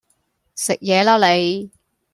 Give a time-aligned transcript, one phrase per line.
[0.55, 1.69] 食野啦你